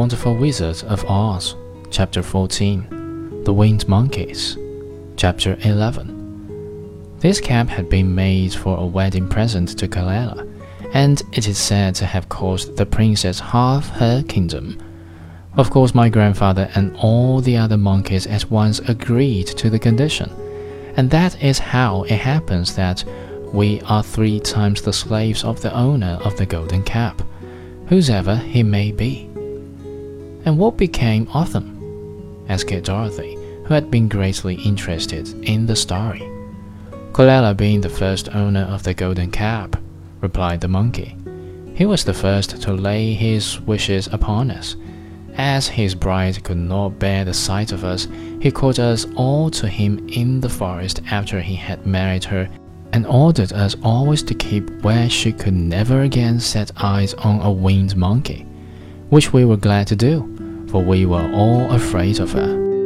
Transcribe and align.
Wonderful 0.00 0.34
Wizard 0.34 0.82
of 0.84 1.04
Oz, 1.04 1.56
Chapter 1.90 2.22
14 2.22 3.42
The 3.44 3.52
Winged 3.52 3.86
Monkeys, 3.86 4.56
Chapter 5.18 5.58
11 5.60 7.18
This 7.18 7.38
cap 7.38 7.68
had 7.68 7.90
been 7.90 8.14
made 8.14 8.54
for 8.54 8.78
a 8.78 8.86
wedding 8.86 9.28
present 9.28 9.78
to 9.78 9.86
Quelala, 9.86 10.48
and 10.94 11.20
it 11.32 11.46
is 11.46 11.58
said 11.58 11.94
to 11.96 12.06
have 12.06 12.30
cost 12.30 12.76
the 12.76 12.86
princess 12.86 13.40
half 13.40 13.90
her 13.90 14.22
kingdom. 14.22 14.78
Of 15.58 15.68
course, 15.68 15.94
my 15.94 16.08
grandfather 16.08 16.70
and 16.74 16.96
all 16.96 17.42
the 17.42 17.58
other 17.58 17.76
monkeys 17.76 18.26
at 18.26 18.50
once 18.50 18.78
agreed 18.78 19.48
to 19.48 19.68
the 19.68 19.78
condition, 19.78 20.30
and 20.96 21.10
that 21.10 21.42
is 21.44 21.58
how 21.58 22.04
it 22.04 22.20
happens 22.20 22.74
that 22.74 23.04
we 23.52 23.82
are 23.82 24.02
three 24.02 24.40
times 24.40 24.80
the 24.80 24.94
slaves 24.94 25.44
of 25.44 25.60
the 25.60 25.74
owner 25.74 26.18
of 26.24 26.38
the 26.38 26.46
golden 26.46 26.84
cap, 26.84 27.20
whosoever 27.88 28.36
he 28.36 28.62
may 28.62 28.92
be. 28.92 29.29
And 30.44 30.58
what 30.58 30.76
became 30.76 31.28
of 31.34 31.52
them? 31.52 32.44
asked 32.48 32.84
Dorothy, 32.84 33.34
who 33.64 33.74
had 33.74 33.90
been 33.90 34.08
greatly 34.08 34.54
interested 34.54 35.28
in 35.44 35.66
the 35.66 35.76
story. 35.76 36.28
Quelala 37.12 37.54
being 37.54 37.80
the 37.80 37.88
first 37.88 38.34
owner 38.34 38.62
of 38.62 38.82
the 38.82 38.94
golden 38.94 39.30
cap, 39.30 39.76
replied 40.20 40.60
the 40.60 40.68
monkey. 40.68 41.16
He 41.74 41.86
was 41.86 42.04
the 42.04 42.14
first 42.14 42.62
to 42.62 42.72
lay 42.72 43.14
his 43.14 43.60
wishes 43.60 44.06
upon 44.08 44.50
us. 44.50 44.76
As 45.36 45.68
his 45.68 45.94
bride 45.94 46.42
could 46.44 46.58
not 46.58 46.98
bear 46.98 47.24
the 47.24 47.34
sight 47.34 47.72
of 47.72 47.84
us, 47.84 48.08
he 48.40 48.50
called 48.50 48.80
us 48.80 49.06
all 49.16 49.50
to 49.50 49.68
him 49.68 50.08
in 50.08 50.40
the 50.40 50.48
forest 50.48 51.00
after 51.10 51.40
he 51.40 51.54
had 51.54 51.86
married 51.86 52.24
her 52.24 52.48
and 52.92 53.06
ordered 53.06 53.52
us 53.52 53.76
always 53.82 54.22
to 54.24 54.34
keep 54.34 54.68
where 54.82 55.08
she 55.08 55.32
could 55.32 55.54
never 55.54 56.02
again 56.02 56.40
set 56.40 56.70
eyes 56.76 57.14
on 57.14 57.40
a 57.40 57.50
winged 57.50 57.96
monkey, 57.96 58.46
which 59.10 59.32
we 59.32 59.44
were 59.44 59.56
glad 59.56 59.86
to 59.88 59.96
do, 59.96 60.66
for 60.70 60.82
we 60.82 61.04
were 61.04 61.30
all 61.32 61.70
afraid 61.72 62.18
of 62.18 62.32
her. 62.32 62.79